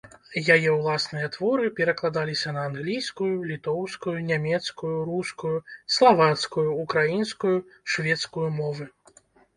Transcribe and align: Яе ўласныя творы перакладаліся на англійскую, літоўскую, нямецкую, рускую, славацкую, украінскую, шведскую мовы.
Яе 0.53 0.69
ўласныя 0.75 1.27
творы 1.35 1.67
перакладаліся 1.79 2.53
на 2.55 2.63
англійскую, 2.69 3.29
літоўскую, 3.51 4.15
нямецкую, 4.31 4.97
рускую, 5.13 5.53
славацкую, 5.97 6.67
украінскую, 6.85 7.55
шведскую 7.95 8.49
мовы. 8.61 8.85